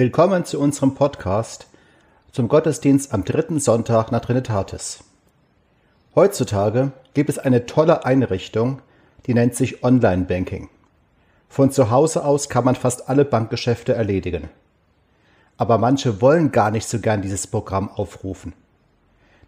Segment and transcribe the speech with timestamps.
[0.00, 1.66] Willkommen zu unserem Podcast
[2.32, 5.04] zum Gottesdienst am dritten Sonntag nach Trinitatis.
[6.14, 8.80] Heutzutage gibt es eine tolle Einrichtung,
[9.26, 10.70] die nennt sich Online-Banking.
[11.50, 14.48] Von zu Hause aus kann man fast alle Bankgeschäfte erledigen.
[15.58, 18.54] Aber manche wollen gar nicht so gern dieses Programm aufrufen.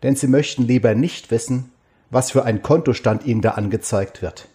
[0.02, 1.72] Denn sie möchten lieber nicht wissen,
[2.10, 4.48] was für ein Kontostand ihnen da angezeigt wird.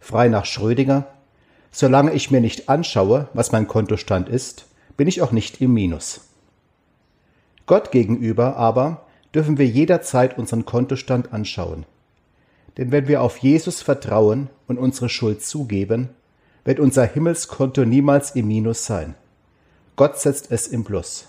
[0.00, 1.06] Frei nach Schrödinger,
[1.70, 6.20] solange ich mir nicht anschaue, was mein Kontostand ist, bin ich auch nicht im Minus.
[7.66, 11.86] Gott gegenüber aber dürfen wir jederzeit unseren Kontostand anschauen.
[12.76, 16.10] Denn wenn wir auf Jesus vertrauen und unsere Schuld zugeben,
[16.64, 19.14] wird unser Himmelskonto niemals im Minus sein.
[19.96, 21.26] Gott setzt es im Plus.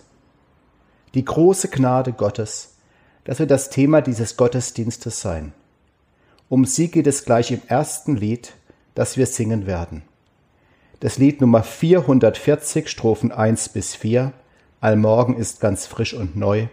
[1.13, 2.75] Die große Gnade Gottes,
[3.23, 5.53] das wird das Thema dieses Gottesdienstes sein.
[6.49, 8.53] Um sie geht es gleich im ersten Lied,
[8.95, 10.03] das wir singen werden
[11.03, 14.31] das Lied Nummer 440, Strophen 1 bis 4.
[14.79, 16.67] Allmorgen ist ganz frisch und neu.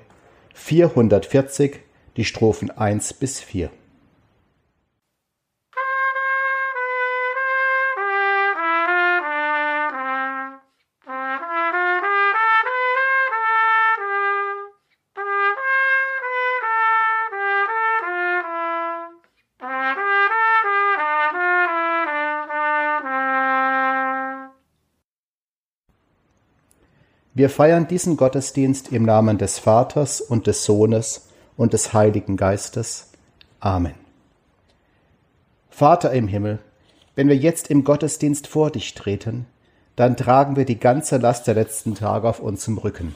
[0.55, 1.81] 440,
[2.17, 3.71] die Strophen 1 bis 4.
[27.41, 33.13] Wir feiern diesen Gottesdienst im Namen des Vaters und des Sohnes und des Heiligen Geistes.
[33.61, 33.95] Amen.
[35.71, 36.59] Vater im Himmel,
[37.15, 39.47] wenn wir jetzt im Gottesdienst vor dich treten,
[39.97, 43.15] dann tragen wir die ganze Last der letzten Tage auf unserem Rücken.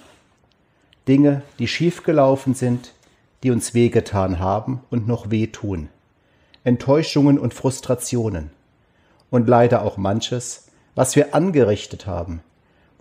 [1.07, 2.95] Dinge, die schiefgelaufen sind,
[3.43, 5.91] die uns wehgetan haben und noch wehtun.
[6.65, 8.53] Enttäuschungen und Frustrationen.
[9.29, 12.41] Und leider auch manches, was wir angerichtet haben,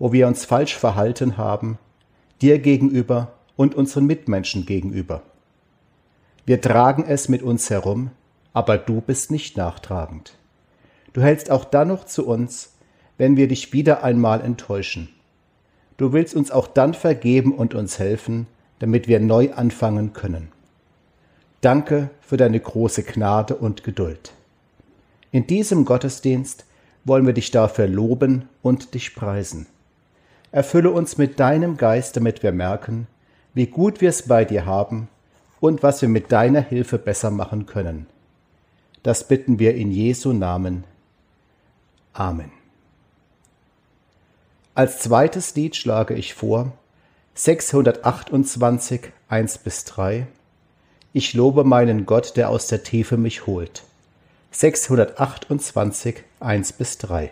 [0.04, 1.78] wo wir uns falsch verhalten haben,
[2.42, 5.22] dir gegenüber und unseren Mitmenschen gegenüber.
[6.46, 8.12] Wir tragen es mit uns herum,
[8.52, 10.38] aber du bist nicht nachtragend.
[11.14, 12.74] Du hältst auch dann noch zu uns,
[13.18, 15.08] wenn wir dich wieder einmal enttäuschen.
[15.96, 18.48] Du willst uns auch dann vergeben und uns helfen,
[18.80, 20.52] damit wir neu anfangen können.
[21.62, 24.34] Danke für deine große Gnade und Geduld.
[25.32, 26.66] In diesem Gottesdienst
[27.06, 29.68] wollen wir dich dafür loben und dich preisen.
[30.54, 33.08] Erfülle uns mit deinem Geist, damit wir merken,
[33.56, 35.10] wie gut wir es bei dir haben
[35.60, 38.06] und was wir mit deiner Hilfe besser machen können.
[39.02, 40.84] Das bitten wir in Jesu Namen.
[42.14, 42.52] Amen.
[44.76, 46.72] Als zweites Lied schlage ich vor
[47.34, 50.28] 628 1 bis 3.
[51.14, 53.82] Ich lobe meinen Gott, der aus der Tiefe mich holt.
[54.52, 57.32] 628 1 bis 3.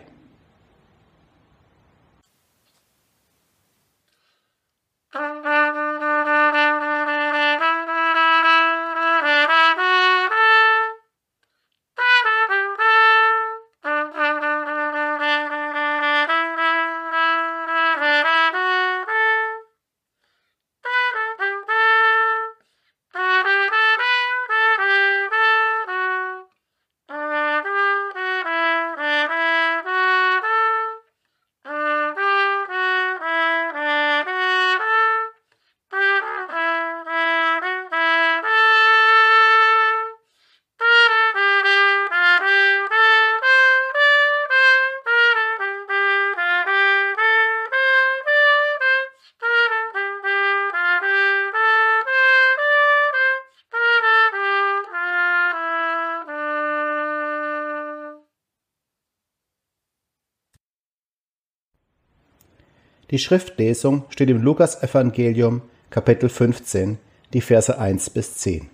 [63.12, 65.60] Die Schriftlesung steht im Lukas-Evangelium,
[65.90, 66.96] Kapitel 15,
[67.34, 68.70] die Verse 1 bis 10.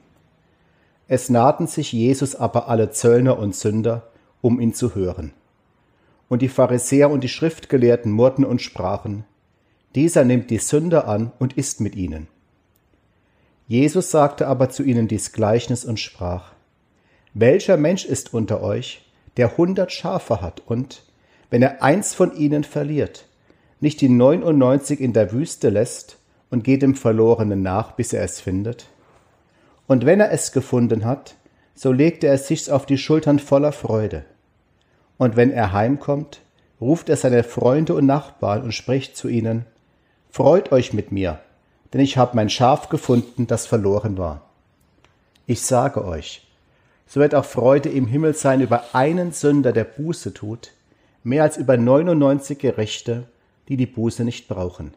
[1.08, 5.32] Es nahten sich Jesus aber alle Zöllner und Sünder, um ihn zu hören.
[6.29, 9.25] Und die Pharisäer und die Schriftgelehrten murrten und sprachen,
[9.96, 12.29] dieser nimmt die Sünder an und isst mit ihnen.
[13.67, 16.52] Jesus sagte aber zu ihnen dies Gleichnis und sprach,
[17.34, 19.05] Welcher Mensch ist unter euch,
[19.37, 21.02] der hundert Schafe hat und,
[21.50, 23.27] wenn er eins von ihnen verliert,
[23.80, 26.19] nicht die 99 in der Wüste lässt
[26.50, 28.86] und geht dem Verlorenen nach, bis er es findet?
[29.86, 31.36] Und wenn er es gefunden hat,
[31.75, 34.25] so legt er es sich auf die Schultern voller Freude.
[35.16, 36.40] Und wenn er heimkommt,
[36.80, 39.64] ruft er seine Freunde und Nachbarn und spricht zu ihnen,
[40.31, 41.40] Freut euch mit mir,
[41.92, 44.42] denn ich habe mein Schaf gefunden, das verloren war.
[45.46, 46.46] Ich sage euch,
[47.06, 50.72] so wird auch Freude im Himmel sein über einen Sünder, der Buße tut,
[51.24, 53.26] mehr als über 99 Gerechte,
[53.69, 54.93] die die Buße nicht brauchen?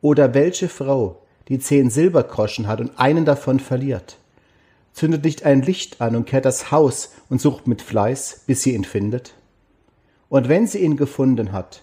[0.00, 4.16] Oder welche Frau, die zehn Silbergroschen hat und einen davon verliert,
[4.92, 8.74] zündet nicht ein Licht an und kehrt das Haus und sucht mit Fleiß, bis sie
[8.74, 9.34] ihn findet?
[10.28, 11.82] Und wenn sie ihn gefunden hat,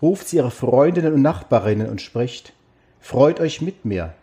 [0.00, 2.52] ruft sie ihre Freundinnen und Nachbarinnen und spricht,
[3.00, 4.14] Freut euch mit mir,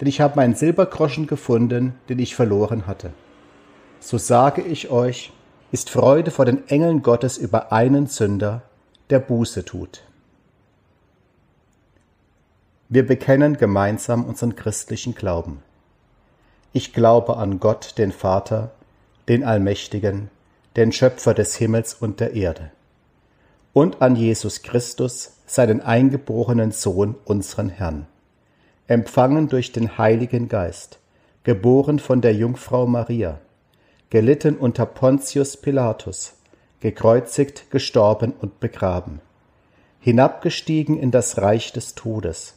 [0.00, 3.12] denn ich habe meinen Silbergroschen gefunden, den ich verloren hatte.
[4.00, 5.32] So sage ich euch,
[5.70, 8.62] ist Freude vor den Engeln Gottes über einen Sünder,
[9.10, 10.02] der Buße tut.
[12.94, 15.62] Wir bekennen gemeinsam unseren christlichen Glauben.
[16.74, 18.72] Ich glaube an Gott, den Vater,
[19.28, 20.28] den Allmächtigen,
[20.76, 22.70] den Schöpfer des Himmels und der Erde,
[23.72, 28.04] und an Jesus Christus, seinen eingeborenen Sohn, unseren Herrn.
[28.88, 30.98] Empfangen durch den Heiligen Geist,
[31.44, 33.38] geboren von der Jungfrau Maria,
[34.10, 36.34] gelitten unter Pontius Pilatus,
[36.80, 39.22] gekreuzigt, gestorben und begraben,
[39.98, 42.56] hinabgestiegen in das Reich des Todes,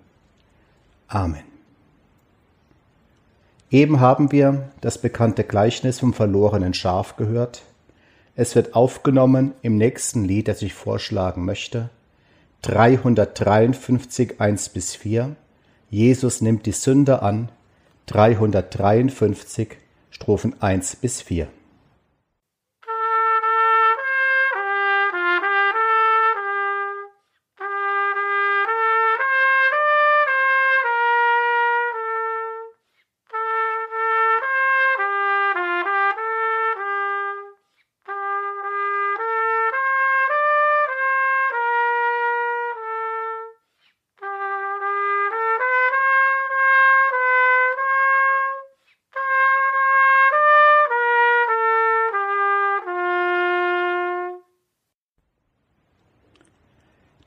[1.11, 1.43] Amen.
[3.69, 7.63] Eben haben wir das bekannte Gleichnis vom verlorenen Schaf gehört.
[8.33, 11.89] Es wird aufgenommen im nächsten Lied, das ich vorschlagen möchte.
[12.61, 15.35] 353 1 bis 4.
[15.89, 17.49] Jesus nimmt die Sünder an,
[18.05, 19.77] 353,
[20.11, 21.49] Strophen 1 bis 4.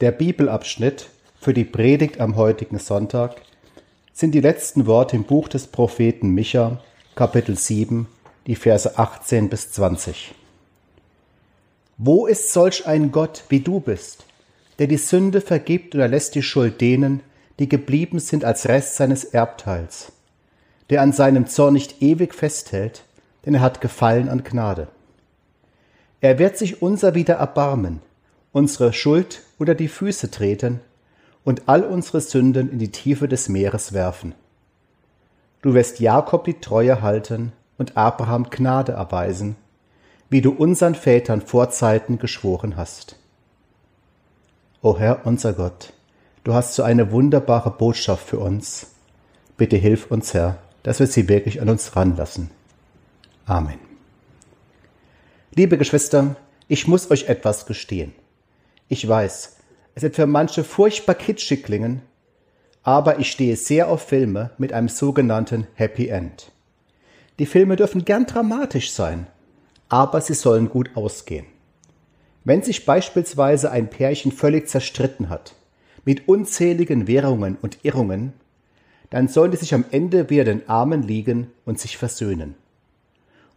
[0.05, 1.09] Der Bibelabschnitt
[1.41, 3.37] für die Predigt am heutigen Sonntag
[4.13, 6.83] sind die letzten Worte im Buch des Propheten Micha,
[7.15, 8.07] Kapitel 7,
[8.47, 10.35] die Verse 18 bis 20.
[11.97, 14.27] Wo ist solch ein Gott, wie du bist,
[14.79, 17.21] der die Sünde vergibt und erlässt die Schuld denen,
[17.59, 20.13] die geblieben sind als Rest seines Erbteils,
[20.91, 23.05] der an seinem Zorn nicht ewig festhält,
[23.47, 24.89] denn er hat Gefallen an Gnade.
[26.21, 28.03] Er wird sich unser wieder erbarmen,
[28.55, 30.81] unsere Schuld unter die Füße treten
[31.45, 34.33] und all unsere Sünden in die Tiefe des Meeres werfen.
[35.61, 39.57] Du wirst Jakob die Treue halten und Abraham Gnade erweisen,
[40.31, 43.17] wie du unseren Vätern vor Zeiten geschworen hast.
[44.83, 45.93] O Herr unser Gott,
[46.45, 48.87] du hast so eine wunderbare Botschaft für uns.
[49.57, 52.51] Bitte hilf uns, Herr, dass wir sie wirklich an uns ranlassen.
[53.47, 53.81] Amen.
[55.57, 56.37] Liebe Geschwister,
[56.69, 58.13] ich muss euch etwas gestehen.
[58.89, 59.57] Ich weiß,
[59.95, 62.03] es wird für manche furchtbar kitschig klingen,
[62.83, 66.53] aber ich stehe sehr auf Filme mit einem sogenannten Happy End.
[67.39, 69.27] Die Filme dürfen gern dramatisch sein,
[69.89, 71.47] aber sie sollen gut ausgehen.
[72.45, 75.55] Wenn sich beispielsweise ein Pärchen völlig zerstritten hat,
[76.05, 78.35] mit unzähligen Währungen und Irrungen,
[79.09, 82.55] dann sollen die sich am Ende wieder den Armen liegen und sich versöhnen.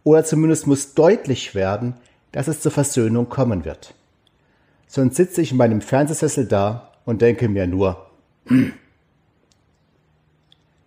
[0.04, 1.94] Oder zumindest muss deutlich werden,
[2.32, 3.94] dass es zur Versöhnung kommen wird
[4.88, 8.06] sonst sitze ich in meinem Fernsehsessel da und denke mir nur,
[8.46, 8.72] hm.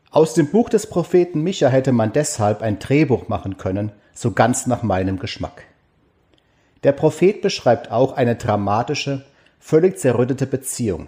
[0.10, 4.68] Aus dem Buch des Propheten Micha hätte man deshalb ein Drehbuch machen können, so ganz
[4.68, 5.64] nach meinem Geschmack.
[6.84, 9.24] Der Prophet beschreibt auch eine dramatische,
[9.60, 11.08] völlig zerrüttete Beziehung.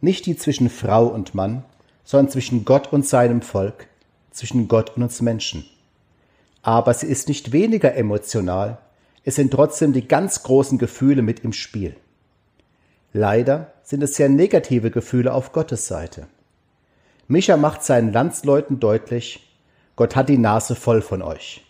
[0.00, 1.64] Nicht die zwischen Frau und Mann,
[2.04, 3.88] sondern zwischen Gott und seinem Volk,
[4.30, 5.64] zwischen Gott und uns Menschen.
[6.62, 8.78] Aber sie ist nicht weniger emotional,
[9.24, 11.96] es sind trotzdem die ganz großen Gefühle mit im Spiel.
[13.12, 16.26] Leider sind es sehr negative Gefühle auf Gottes Seite.
[17.28, 19.48] Micha macht seinen Landsleuten deutlich,
[19.96, 21.64] Gott hat die Nase voll von euch.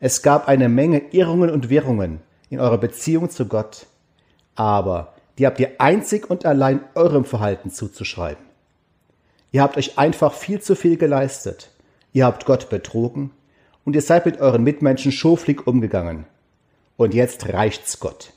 [0.00, 3.86] Es gab eine Menge Irrungen und Wirrungen in eurer Beziehung zu Gott,
[4.54, 8.44] aber die habt ihr einzig und allein eurem Verhalten zuzuschreiben.
[9.50, 11.70] Ihr habt euch einfach viel zu viel geleistet,
[12.12, 13.30] ihr habt Gott betrogen
[13.84, 16.26] und ihr seid mit euren Mitmenschen schoflig umgegangen.
[16.96, 18.32] Und jetzt reicht's Gott.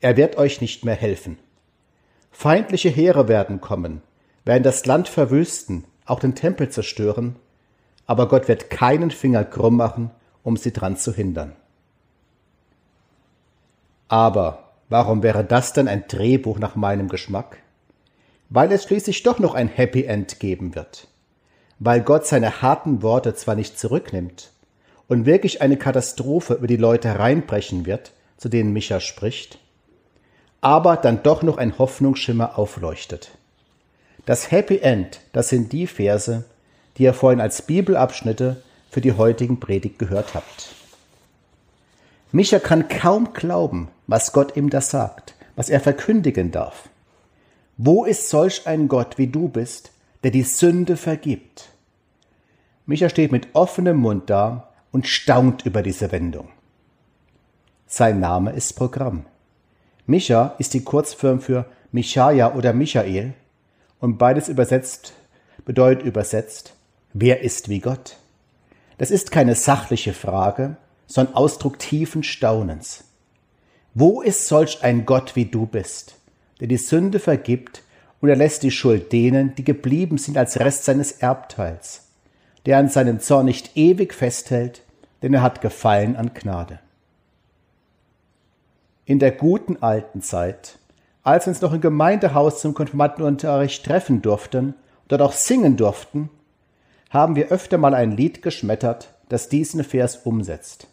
[0.00, 1.38] Er wird euch nicht mehr helfen.
[2.30, 4.02] Feindliche Heere werden kommen,
[4.44, 7.36] werden das Land verwüsten, auch den Tempel zerstören,
[8.06, 10.10] aber Gott wird keinen Finger krumm machen,
[10.44, 11.56] um sie dran zu hindern.
[14.06, 17.58] Aber warum wäre das denn ein Drehbuch nach meinem Geschmack?
[18.48, 21.08] Weil es schließlich doch noch ein Happy End geben wird.
[21.78, 24.50] Weil Gott seine harten Worte zwar nicht zurücknimmt
[25.08, 29.58] und wirklich eine Katastrophe über die Leute hereinbrechen wird, zu denen Micha spricht,
[30.60, 33.30] aber dann doch noch ein Hoffnungsschimmer aufleuchtet.
[34.26, 36.44] Das Happy End, das sind die Verse,
[36.96, 40.74] die ihr vorhin als Bibelabschnitte für die heutigen Predigt gehört habt.
[42.30, 46.90] Micha kann kaum glauben, was Gott ihm da sagt, was er verkündigen darf.
[47.78, 51.68] Wo ist solch ein Gott wie du bist, der die Sünde vergibt?
[52.84, 56.48] Micha steht mit offenem Mund da und staunt über diese Wendung.
[57.86, 59.24] Sein Name ist Programm.
[60.06, 63.34] Micha ist die Kurzform für Michaja oder Michael
[64.00, 65.14] und beides übersetzt
[65.68, 66.72] bedeutet übersetzt,
[67.12, 68.16] wer ist wie Gott?
[68.96, 73.04] Das ist keine sachliche Frage, sondern Ausdruck tiefen Staunens.
[73.92, 76.16] Wo ist solch ein Gott wie du bist,
[76.60, 77.82] der die Sünde vergibt
[78.22, 82.07] und er lässt die Schuld denen, die geblieben sind als Rest seines Erbteils,
[82.68, 84.82] der an seinem Zorn nicht ewig festhält,
[85.22, 86.80] denn er hat Gefallen an Gnade.
[89.06, 90.78] In der guten alten Zeit,
[91.22, 94.74] als wir uns noch im Gemeindehaus zum Konfirmandenunterricht treffen durften und
[95.08, 96.28] dort auch singen durften,
[97.08, 100.88] haben wir öfter mal ein Lied geschmettert, das diesen Vers umsetzt.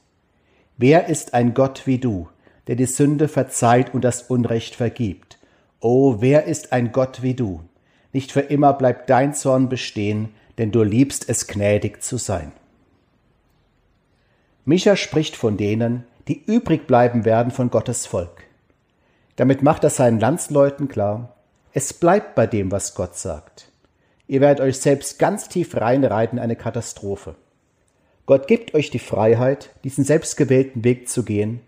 [0.77, 2.29] Wer ist ein Gott wie du,
[2.67, 5.39] der die Sünde verzeiht und das Unrecht vergibt?
[5.81, 7.59] O, wer ist ein Gott wie du?
[8.13, 12.51] Nicht für immer bleibt dein Zorn bestehen, denn du liebst es gnädig zu sein.
[14.65, 18.43] Micha spricht von denen, die übrig bleiben werden von Gottes Volk.
[19.35, 21.35] Damit macht er seinen Landsleuten klar,
[21.73, 23.69] es bleibt bei dem, was Gott sagt.
[24.27, 27.35] Ihr werdet euch selbst ganz tief reinreiten in eine Katastrophe.
[28.25, 31.59] Gott gibt euch die Freiheit, diesen selbstgewählten Weg zu gehen,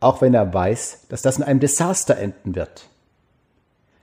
[0.00, 2.90] auch wenn er weiß, dass das in einem Desaster enden wird.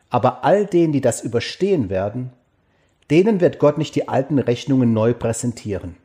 [0.09, 2.33] Aber all denen, die das überstehen werden,
[3.11, 5.97] denen wird Gott nicht die alten Rechnungen neu präsentieren.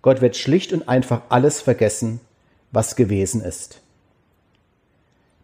[0.00, 2.20] Gott wird schlicht und einfach alles vergessen,
[2.72, 3.82] was gewesen ist.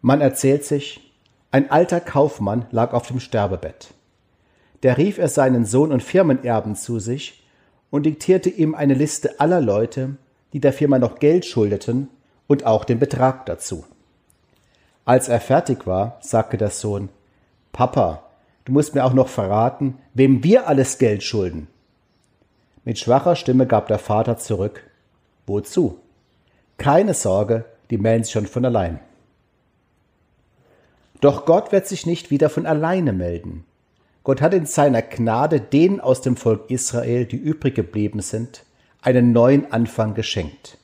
[0.01, 1.13] Man erzählt sich,
[1.51, 3.93] ein alter Kaufmann lag auf dem Sterbebett.
[4.81, 7.43] Da rief er seinen Sohn und Firmenerben zu sich
[7.91, 10.15] und diktierte ihm eine Liste aller Leute,
[10.53, 12.09] die der Firma noch Geld schuldeten
[12.47, 13.85] und auch den Betrag dazu.
[15.05, 17.09] Als er fertig war, sagte der Sohn,
[17.71, 18.23] Papa,
[18.69, 21.67] du musst mir auch noch verraten, wem wir alles Geld schulden.
[22.85, 24.83] Mit schwacher Stimme gab der Vater zurück,
[25.47, 25.97] Wozu?
[26.77, 28.99] Keine Sorge, die melden sich schon von allein.
[31.19, 33.65] Doch Gott wird sich nicht wieder von alleine melden.
[34.23, 38.63] Gott hat in seiner Gnade denen aus dem Volk Israel, die übrig geblieben sind,
[39.01, 40.77] einen neuen Anfang geschenkt.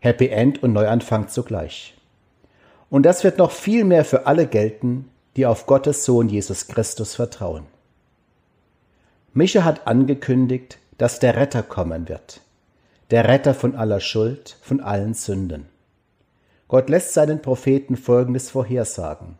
[0.00, 1.94] Happy End und Neuanfang zugleich.
[2.90, 7.14] Und das wird noch viel mehr für alle gelten, die auf Gottes Sohn Jesus Christus
[7.14, 7.64] vertrauen.
[9.32, 12.40] Micha hat angekündigt, dass der Retter kommen wird.
[13.10, 15.66] Der Retter von aller Schuld, von allen Sünden.
[16.68, 19.36] Gott lässt seinen Propheten Folgendes vorhersagen.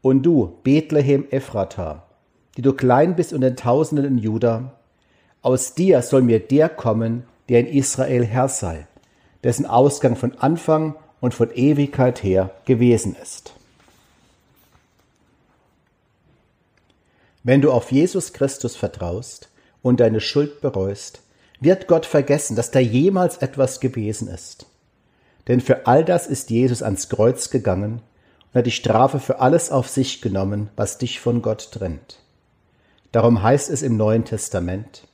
[0.00, 2.04] Und du, Bethlehem Ephrata,
[2.56, 4.72] die du klein bist und den Tausenden in Juda,
[5.42, 8.86] aus dir soll mir der kommen, der in Israel Herr sei,
[9.42, 13.54] dessen Ausgang von Anfang und von Ewigkeit her gewesen ist.
[17.42, 19.48] Wenn du auf Jesus Christus vertraust
[19.82, 21.22] und deine Schuld bereust,
[21.60, 24.66] wird Gott vergessen, dass da jemals etwas gewesen ist.
[25.48, 28.02] Denn für all das ist Jesus ans Kreuz gegangen
[28.52, 32.18] und hat die Strafe für alles auf sich genommen, was dich von Gott trennt.
[33.12, 35.06] Darum heißt es im Neuen Testament,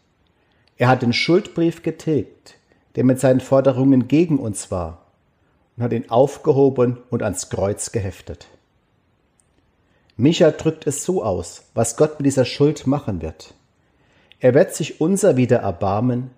[0.77, 2.57] er hat den Schuldbrief getilgt,
[2.97, 5.07] der mit seinen Forderungen gegen uns war,
[5.77, 8.49] und hat ihn aufgehoben und ans Kreuz geheftet.
[10.19, 13.53] Micha drückt es so aus, was Gott mit dieser Schuld machen wird.
[14.41, 16.31] Er wird sich unser wieder erbarmen,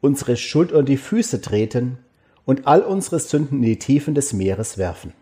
[0.00, 1.98] unsere Schuld unter die Füße treten
[2.44, 5.12] und all unsere Sünden in die Tiefen des Meeres werfen.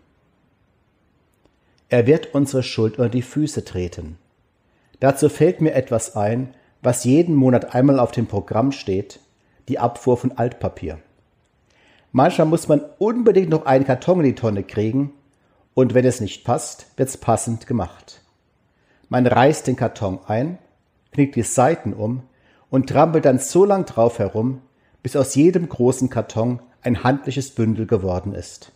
[1.89, 4.19] Er wird unsere Schuld unter die Füße treten.
[5.01, 9.21] Dazu fällt mir etwas ein, was jeden Monat einmal auf dem Programm steht,
[9.69, 10.99] die Abfuhr von Altpapier.
[12.13, 15.13] Manchmal muss man unbedingt noch einen Karton in die Tonne kriegen
[15.75, 18.21] und wenn es nicht passt, wird's passend gemacht.
[19.09, 20.59] Man reißt den Karton ein,
[21.13, 22.23] knickt die Seiten um
[22.71, 24.63] und trampelt dann so lang drauf herum,
[25.03, 28.73] bis aus jedem großen Karton ein handliches Bündel geworden ist.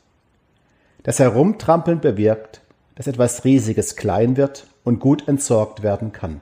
[1.02, 2.60] Das Herumtrampeln bewirkt,
[2.96, 6.40] dass etwas Riesiges klein wird und gut entsorgt werden kann.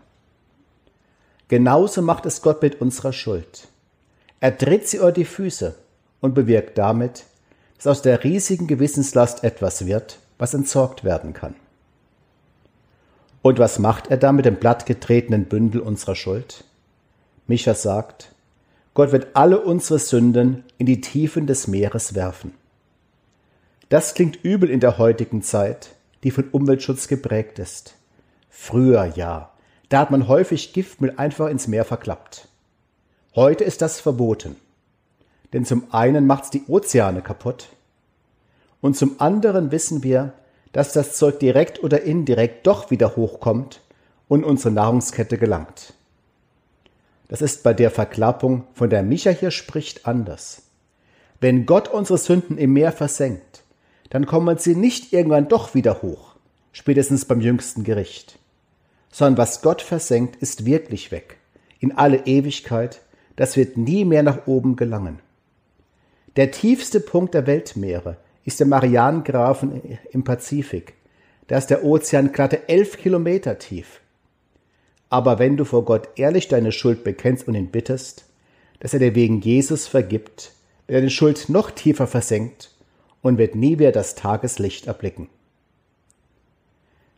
[1.49, 3.69] Genauso macht es Gott mit unserer Schuld.
[4.41, 5.75] Er tritt sie über die Füße
[6.21, 7.25] und bewirkt damit,
[7.77, 11.55] dass aus der riesigen Gewissenslast etwas wird, was entsorgt werden kann.
[13.43, 16.65] Und was macht er da mit dem blattgetretenen Bündel unserer Schuld?
[17.47, 18.33] Micha sagt,
[18.95, 22.55] Gott wird alle unsere Sünden in die Tiefen des Meeres werfen.
[23.89, 25.91] Das klingt übel in der heutigen Zeit,
[26.25, 27.95] die von Umweltschutz geprägt ist.
[28.51, 29.53] Früher ja,
[29.91, 32.49] da hat man häufig Giftmüll einfach ins Meer verklappt.
[33.37, 34.57] Heute ist das verboten.
[35.53, 37.69] Denn zum einen macht's die Ozeane kaputt
[38.81, 40.33] und zum anderen wissen wir,
[40.73, 43.81] dass das Zeug direkt oder indirekt doch wieder hochkommt
[44.29, 45.95] und unsere Nahrungskette gelangt.
[47.29, 50.63] Das ist bei der Verklappung, von der Micha hier spricht, anders.
[51.41, 53.65] Wenn Gott unsere Sünden im Meer versenkt,
[54.11, 56.37] dann kommen sie nicht irgendwann doch wieder hoch,
[56.73, 58.39] spätestens beim jüngsten Gericht.
[59.11, 61.39] Sondern was Gott versenkt, ist wirklich weg,
[61.81, 63.01] in alle Ewigkeit,
[63.35, 65.21] das wird nie mehr nach oben gelangen.
[66.37, 70.95] Der tiefste Punkt der Weltmeere ist der Marianengrafen im Pazifik.
[71.49, 74.01] Da ist der Ozean glatte elf Kilometer tief.
[75.11, 78.25] Aber wenn du vor Gott ehrlich deine Schuld bekennst und ihn bittest,
[78.81, 80.53] dass er dir wegen Jesus vergibt,
[80.87, 82.71] wird deine Schuld noch tiefer versenkt
[83.21, 85.29] und wird nie wieder das Tageslicht erblicken.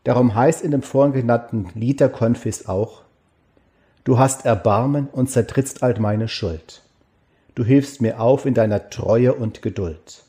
[0.03, 3.03] Darum heißt in dem vorhin genannten Lied der Konfis auch,
[4.03, 6.81] Du hast Erbarmen und zertrittst all meine Schuld.
[7.53, 10.23] Du hilfst mir auf in deiner Treue und Geduld.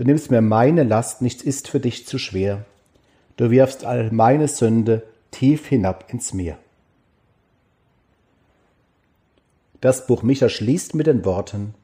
[0.00, 2.64] Du nimmst mir meine Last, nichts ist für dich zu schwer.
[3.36, 6.56] Du wirfst all meine Sünde tief hinab ins Meer.
[9.82, 11.74] Das Buch Micha schließt mit den Worten,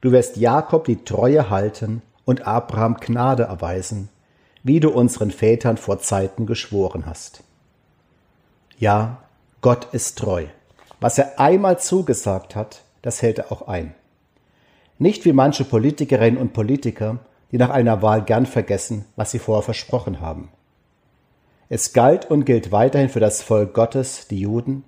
[0.00, 4.08] Du wirst Jakob die Treue halten und Abraham Gnade erweisen,
[4.64, 7.44] wie du unseren Vätern vor Zeiten geschworen hast.
[8.76, 9.18] Ja,
[9.60, 10.46] Gott ist treu.
[10.98, 13.94] Was er einmal zugesagt hat, das hält er auch ein.
[14.98, 17.20] Nicht wie manche Politikerinnen und Politiker,
[17.52, 20.50] die nach einer Wahl gern vergessen, was sie vorher versprochen haben.
[21.68, 24.84] Es galt und gilt weiterhin für das Volk Gottes, die Juden,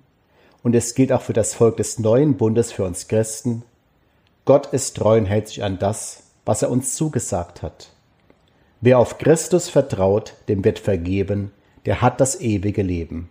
[0.63, 3.63] und es gilt auch für das Volk des neuen Bundes für uns Christen.
[4.45, 7.91] Gott ist treu und hält sich an das, was er uns zugesagt hat.
[8.81, 11.51] Wer auf Christus vertraut, dem wird vergeben,
[11.85, 13.29] der hat das ewige Leben.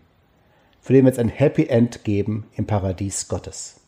[0.81, 3.81] Für den wird es ein Happy End geben im Paradies Gottes.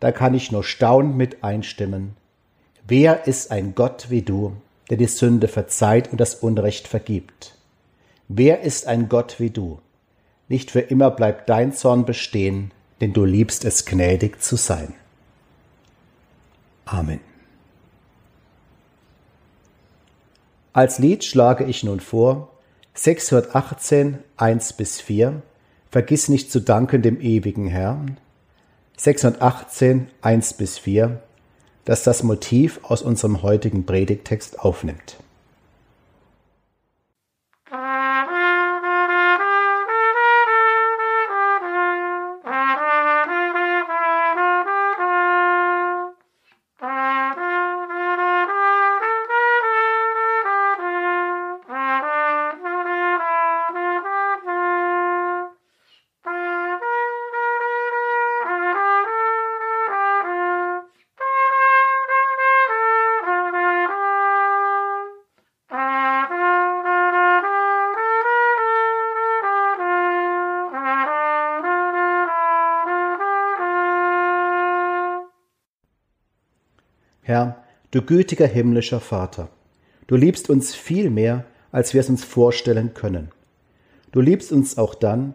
[0.00, 2.16] Da kann ich nur staunend mit einstimmen.
[2.88, 4.56] Wer ist ein Gott wie du,
[4.90, 7.56] der die Sünde verzeiht und das Unrecht vergibt?
[8.28, 9.80] Wer ist ein Gott wie du?
[10.48, 12.70] Nicht für immer bleibt dein Zorn bestehen,
[13.00, 14.94] denn du liebst es gnädig zu sein.
[16.84, 17.20] Amen.
[20.72, 22.52] Als Lied schlage ich nun vor
[22.94, 25.42] 618, 1 bis 4,
[25.90, 28.18] Vergiss nicht zu danken dem ewigen Herrn,
[28.96, 31.22] 618, 1 bis 4,
[31.86, 35.16] das das Motiv aus unserem heutigen Predigtext aufnimmt.
[77.28, 79.48] Herr, du gütiger himmlischer Vater,
[80.06, 83.32] du liebst uns viel mehr, als wir es uns vorstellen können.
[84.12, 85.34] Du liebst uns auch dann,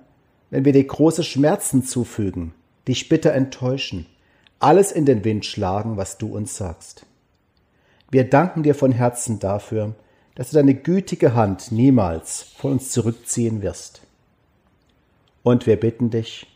[0.51, 2.53] wenn wir dir große Schmerzen zufügen,
[2.87, 4.05] dich bitter enttäuschen,
[4.59, 7.05] alles in den Wind schlagen, was du uns sagst.
[8.09, 9.93] Wir danken dir von Herzen dafür,
[10.35, 13.99] dass du deine gütige Hand niemals von uns zurückziehen wirst.
[15.43, 16.47] Und wir bitten dich,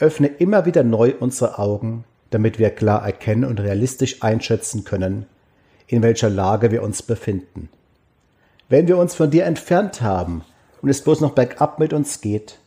[0.00, 2.02] öffne immer wieder neu unsere Augen
[2.34, 5.26] damit wir klar erkennen und realistisch einschätzen können,
[5.86, 7.68] in welcher Lage wir uns befinden.
[8.68, 10.42] Wenn wir uns von dir entfernt haben
[10.82, 12.58] und es bloß noch bergab mit uns geht,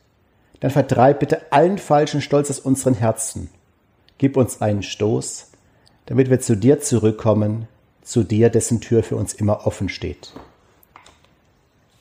[0.62, 3.50] dann vertreib bitte allen falschen Stolz aus unseren Herzen.
[4.18, 5.52] Gib uns einen Stoß,
[6.06, 7.68] damit wir zu dir zurückkommen,
[8.04, 10.32] zu dir, dessen Tür für uns immer offen steht.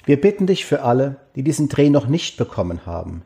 [0.05, 3.23] Wir bitten dich für alle, die diesen Dreh noch nicht bekommen haben,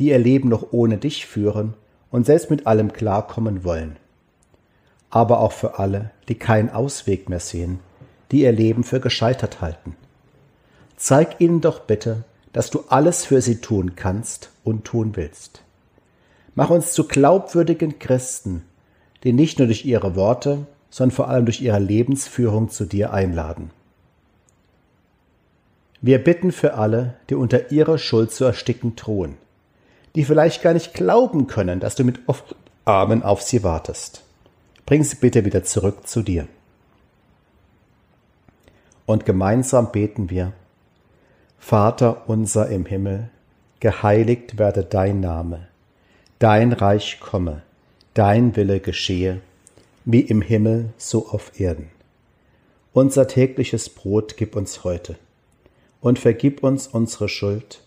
[0.00, 1.74] die ihr Leben noch ohne dich führen
[2.10, 3.96] und selbst mit allem klarkommen wollen.
[5.10, 7.80] Aber auch für alle, die keinen Ausweg mehr sehen,
[8.30, 9.96] die ihr Leben für gescheitert halten.
[10.96, 15.62] zeig ihnen doch bitte, dass du alles für sie tun kannst und tun willst.
[16.54, 18.64] Mach uns zu glaubwürdigen Christen,
[19.24, 23.70] die nicht nur durch ihre Worte, sondern vor allem durch ihre Lebensführung zu dir einladen.
[26.02, 29.36] Wir bitten für alle, die unter ihrer Schuld zu ersticken drohen,
[30.14, 34.22] die vielleicht gar nicht glauben können, dass du mit offenen Armen auf sie wartest.
[34.86, 36.48] Bring sie bitte wieder zurück zu dir.
[39.06, 40.52] Und gemeinsam beten wir,
[41.58, 43.28] Vater unser im Himmel,
[43.80, 45.68] geheiligt werde dein Name,
[46.38, 47.62] dein Reich komme,
[48.14, 49.40] dein Wille geschehe,
[50.04, 51.90] wie im Himmel so auf Erden.
[52.92, 55.16] Unser tägliches Brot gib uns heute
[56.00, 57.82] und vergib uns unsere Schuld,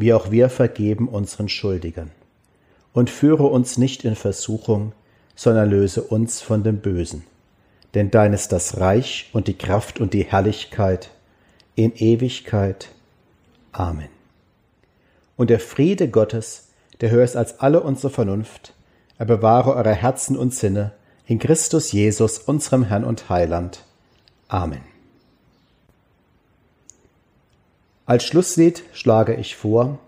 [0.00, 2.12] wie auch wir vergeben unseren Schuldigern.
[2.92, 4.92] Und führe uns nicht in Versuchung,
[5.34, 7.24] sondern löse uns von dem Bösen.
[7.94, 11.10] Denn dein ist das Reich und die Kraft und die Herrlichkeit
[11.74, 12.90] in Ewigkeit.
[13.72, 14.08] Amen.
[15.36, 16.68] Und der Friede Gottes,
[17.00, 18.74] der höher ist als alle unsere Vernunft,
[19.18, 20.92] er bewahre eure Herzen und Sinne
[21.26, 23.84] in Christus Jesus, unserem Herrn und Heiland.
[24.46, 24.97] Amen.
[28.08, 29.98] Als Schlusslied schlage ich vor.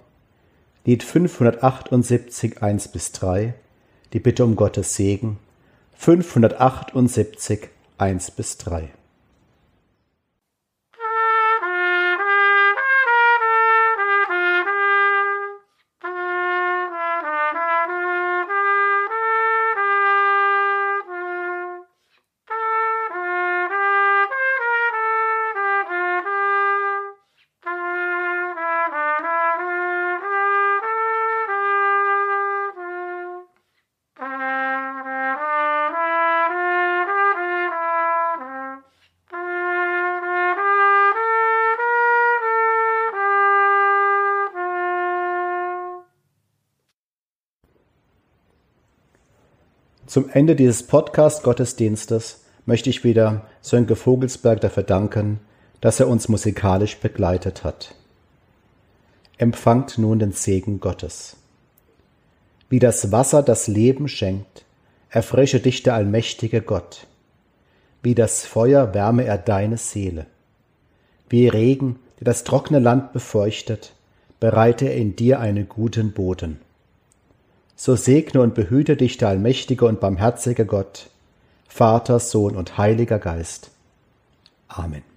[0.86, 3.52] Lied 578 1 bis 3,
[4.14, 5.38] die Bitte um Gottes Segen,
[5.98, 8.88] 578 1 bis 3.
[50.10, 55.38] Zum Ende dieses Podcast-Gottesdienstes möchte ich wieder Sönke Vogelsberg dafür danken,
[55.80, 57.94] dass er uns musikalisch begleitet hat.
[59.38, 61.36] Empfangt nun den Segen Gottes.
[62.68, 64.64] Wie das Wasser das Leben schenkt,
[65.10, 67.06] erfrische dich der allmächtige Gott.
[68.02, 70.26] Wie das Feuer wärme er deine Seele.
[71.28, 73.92] Wie Regen, der das trockene Land befeuchtet,
[74.40, 76.58] bereite er in dir einen guten Boden
[77.82, 81.08] so segne und behüte dich der allmächtige und barmherzige Gott,
[81.66, 83.70] Vater, Sohn und Heiliger Geist.
[84.68, 85.09] Amen.